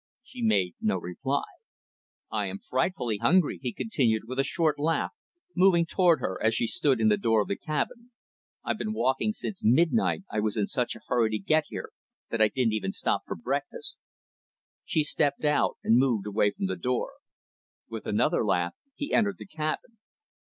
She 0.23 0.41
made 0.41 0.73
no 0.81 0.97
reply. 0.97 1.43
"I 2.31 2.47
am 2.47 2.57
frightfully 2.57 3.17
hungry" 3.19 3.59
he 3.61 3.71
continued, 3.71 4.23
with 4.25 4.39
a 4.39 4.43
short 4.43 4.79
laugh, 4.79 5.11
moving 5.55 5.85
toward 5.85 6.21
her 6.21 6.41
as 6.43 6.55
she 6.55 6.65
stood 6.65 6.99
in 6.99 7.07
the 7.09 7.17
door 7.21 7.43
of 7.43 7.47
the 7.47 7.55
cabin 7.55 8.09
"I've 8.63 8.79
been 8.79 8.93
walking 8.93 9.31
since 9.31 9.63
midnight 9.63 10.23
I 10.31 10.39
was 10.39 10.57
in 10.57 10.65
such 10.65 10.95
a 10.95 11.01
hurry 11.07 11.29
to 11.37 11.37
get 11.37 11.65
here 11.69 11.91
that 12.31 12.41
I 12.41 12.47
didn't 12.47 12.73
even 12.73 12.93
stop 12.93 13.25
for 13.27 13.35
breakfast." 13.35 13.99
She 14.85 15.03
stepped 15.03 15.45
out, 15.45 15.77
and 15.83 15.97
moved 15.99 16.25
away 16.25 16.49
from 16.49 16.65
the 16.65 16.75
door. 16.75 17.11
With 17.87 18.07
another 18.07 18.43
laugh, 18.43 18.73
he 18.95 19.13
entered 19.13 19.37
the 19.37 19.45
cabin. 19.45 19.99